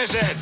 [0.00, 0.39] is it?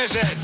[0.00, 0.39] is it?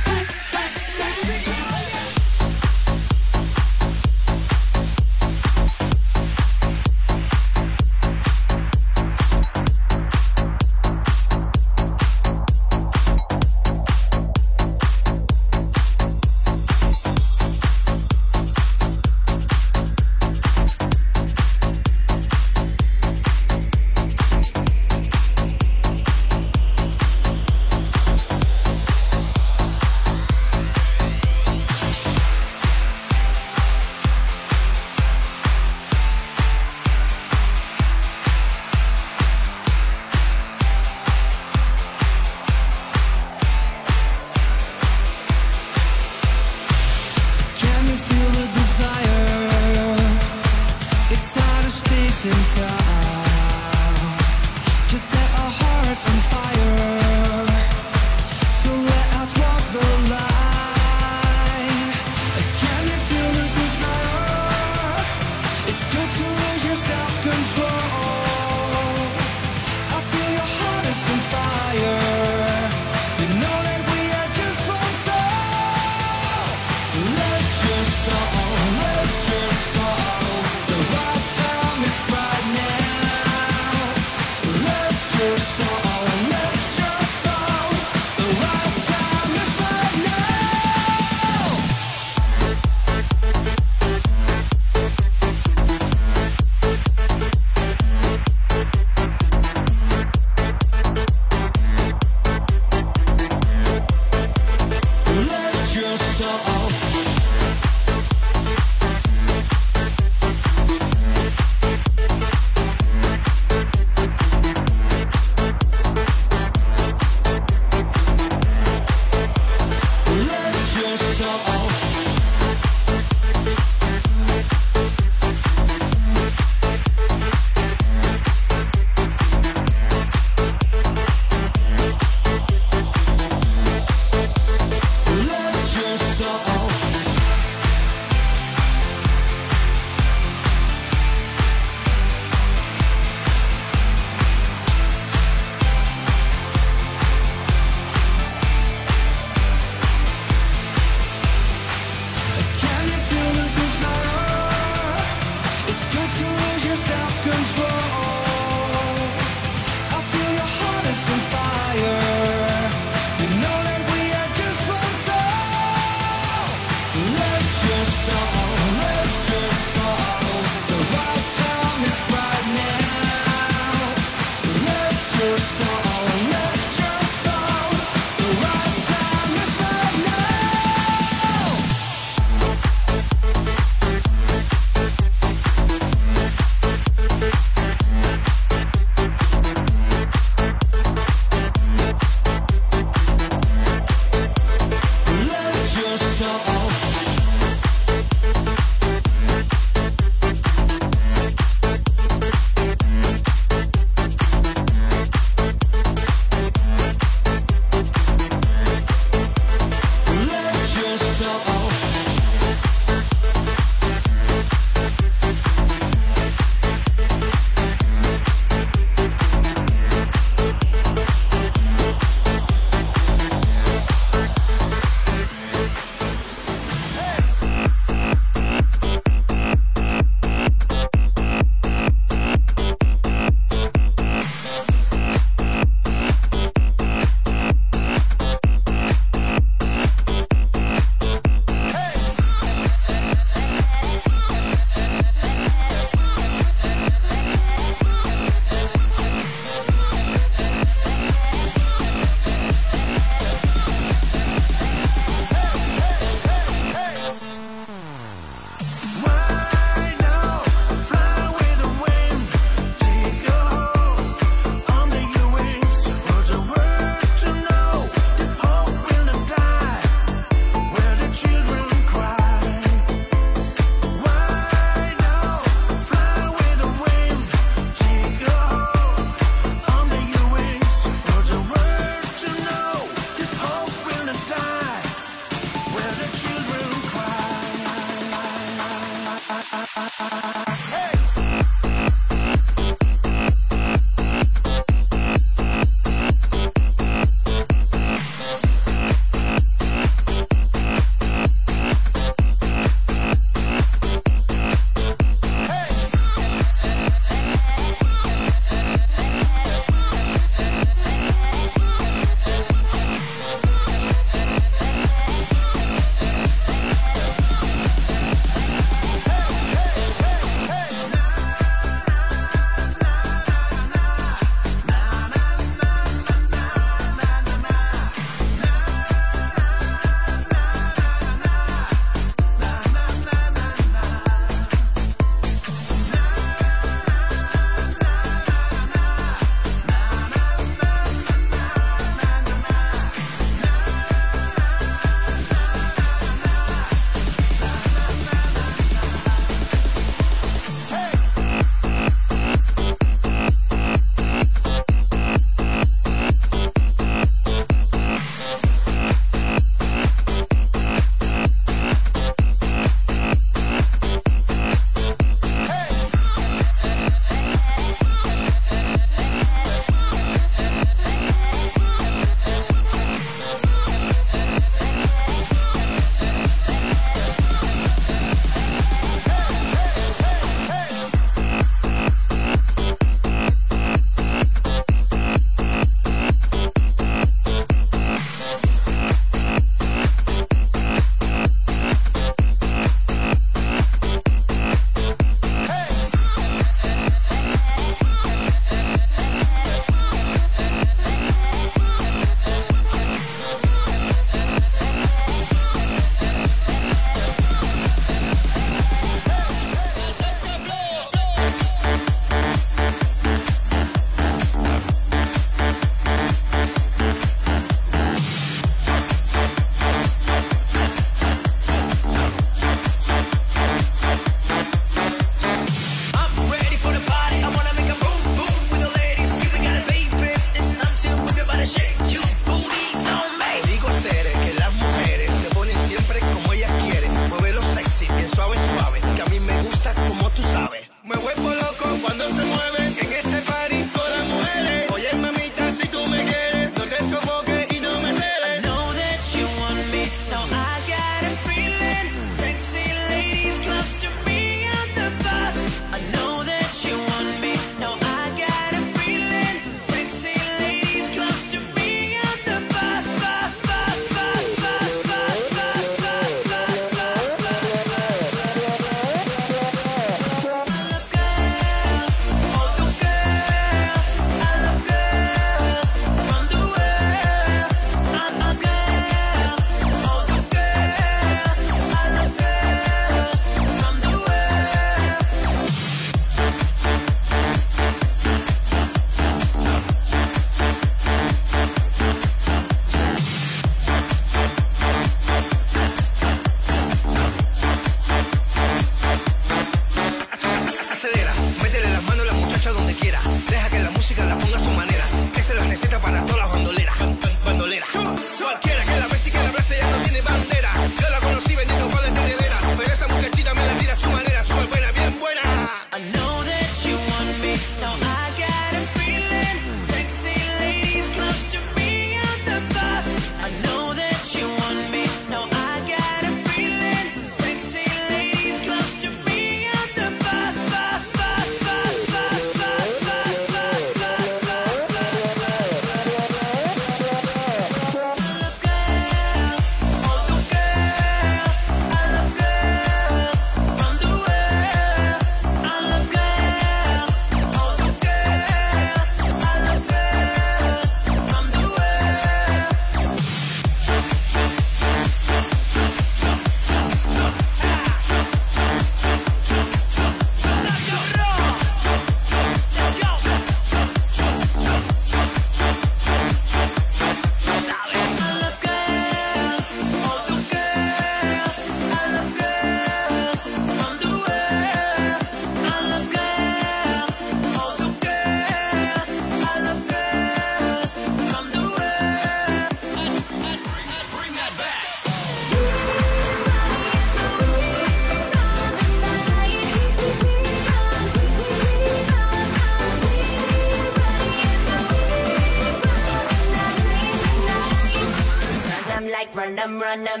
[599.22, 600.00] Random, random.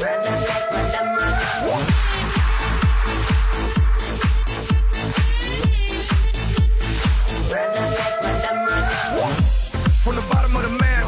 [0.00, 1.58] Random like random, random.
[7.52, 9.34] Random like random, random.
[10.02, 11.06] From the bottom of the map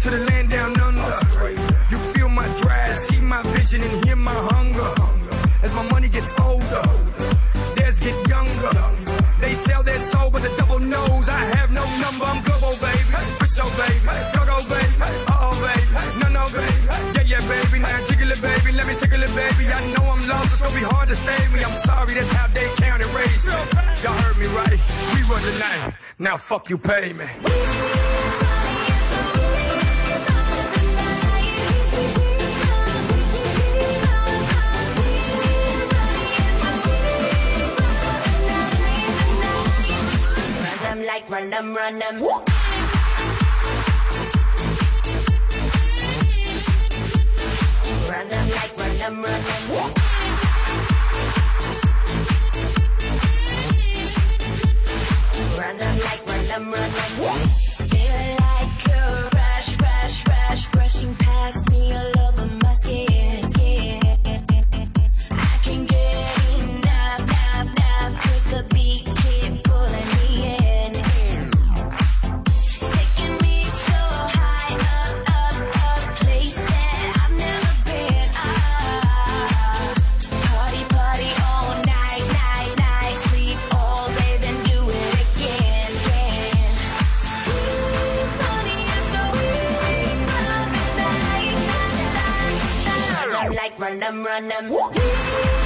[0.00, 1.50] to the land down under.
[1.90, 4.94] You feel my drive, see my vision, and hear my hunger.
[5.62, 6.82] As my money gets older,
[19.36, 19.66] baby.
[19.70, 21.62] I know I'm lost, it's gonna be hard to save me.
[21.62, 23.52] I'm sorry, that's how they count and raised me.
[24.02, 24.80] Y'all heard me right.
[25.14, 25.94] We run the night.
[26.18, 27.26] Now, fuck you, pay me.
[41.06, 42.16] Like random, random.
[48.10, 48.75] Random like
[49.06, 49.92] random, random.
[55.58, 57.48] Random like random, random.
[57.86, 63.25] Feel like a rush, rush, rush, brushing past me all over my skin.
[93.86, 95.65] Random like random, random.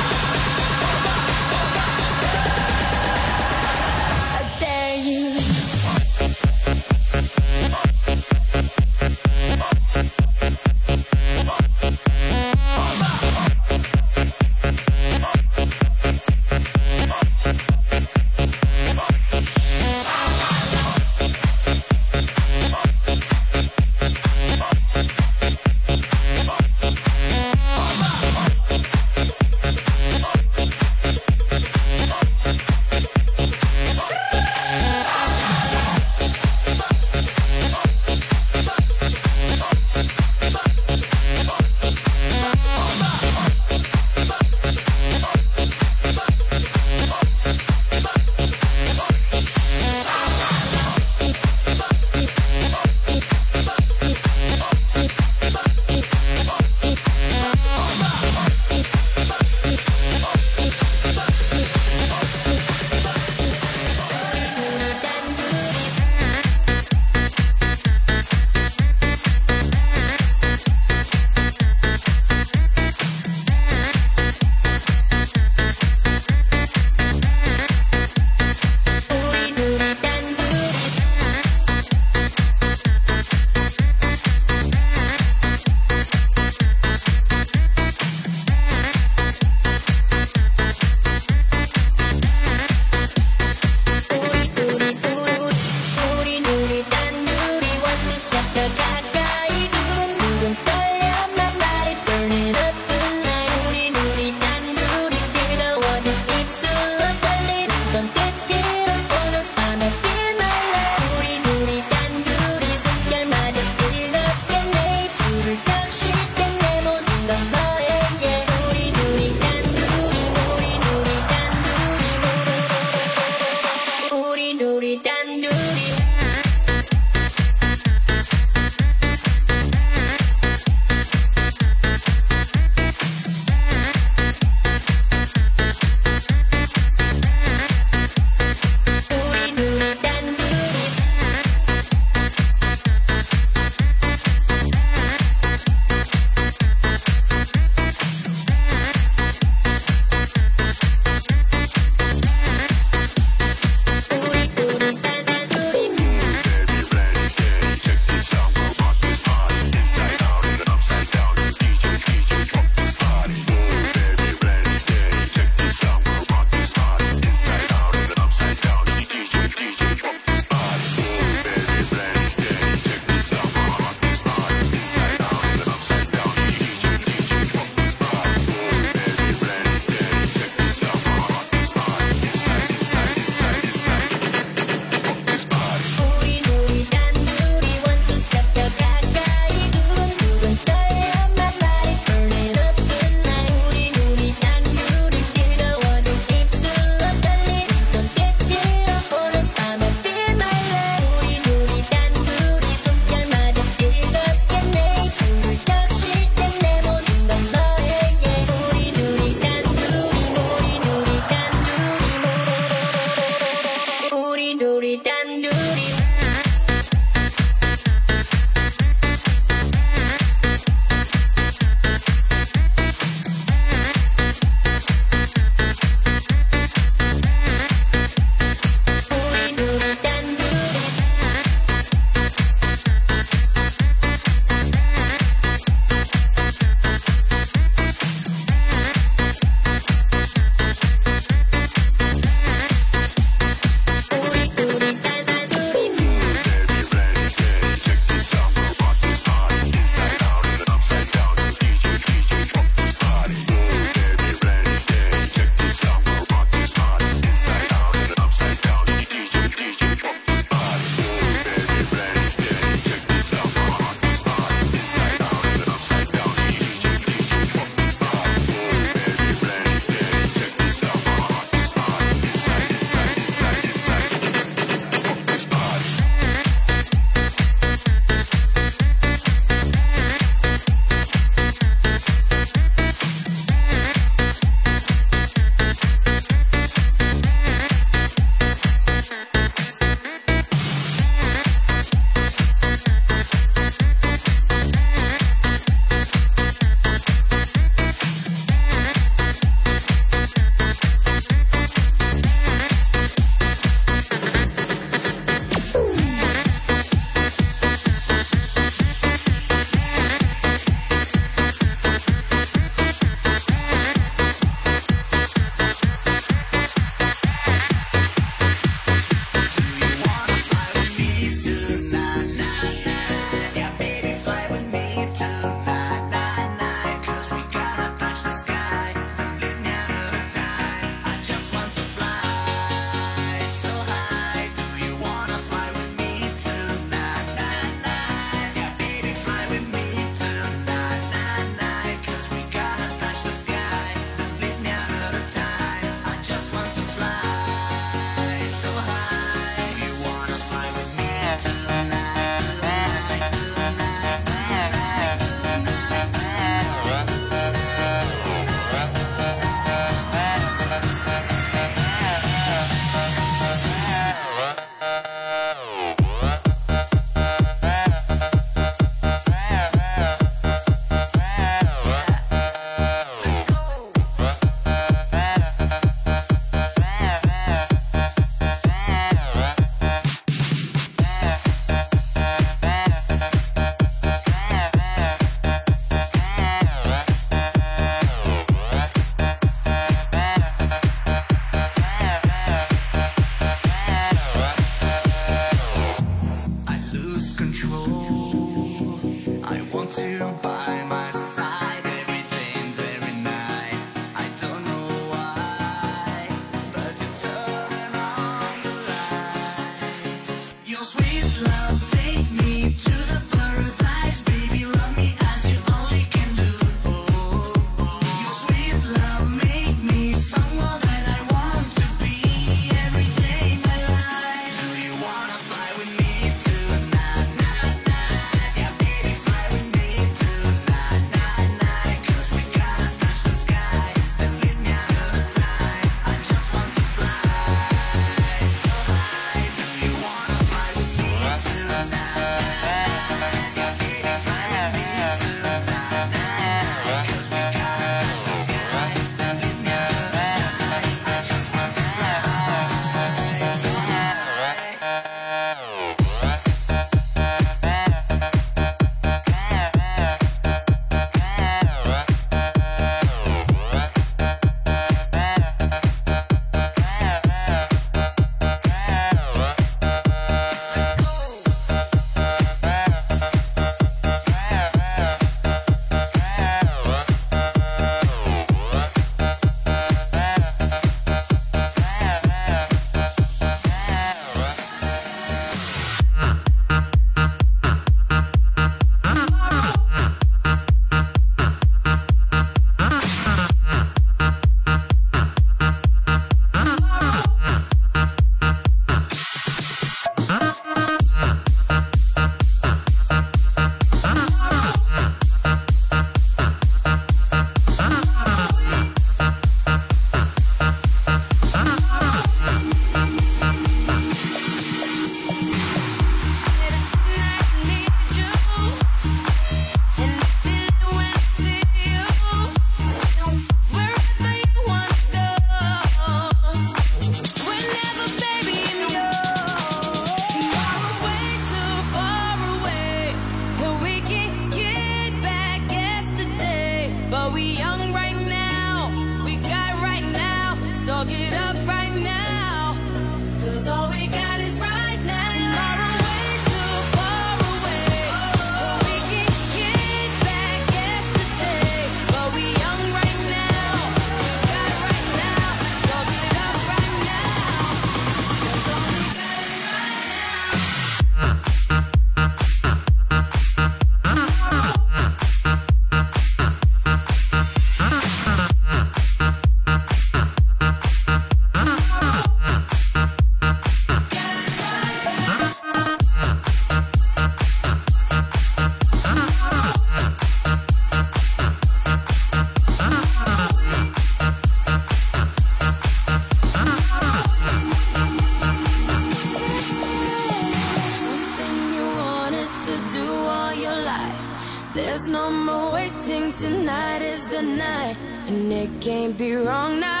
[598.81, 600.00] can't be wrong now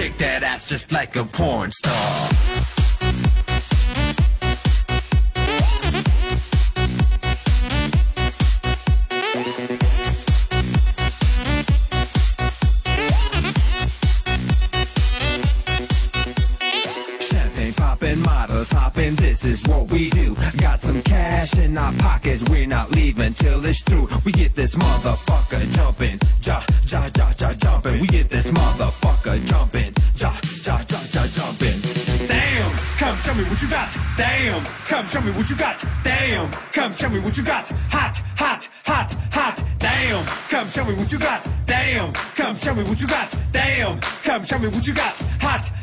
[0.00, 2.30] shake that ass just like a porn star.
[18.72, 20.36] Hopping, this is what we do.
[20.58, 23.79] Got some cash in our pockets, we're not leaving till it's
[35.10, 35.84] show me what you got.
[36.04, 37.68] Damn, come show me what you got.
[37.90, 39.64] Hot, hot, hot, hot.
[39.78, 41.46] Damn, come show me what you got.
[41.66, 43.34] Damn, come show me what you got.
[43.50, 45.16] Damn, come show me what you got.
[45.40, 45.79] Hot.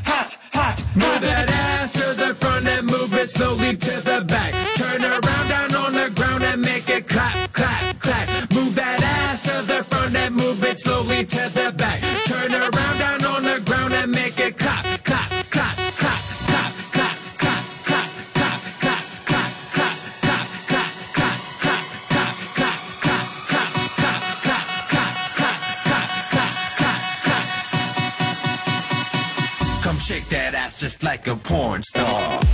[31.08, 32.47] like a porn star.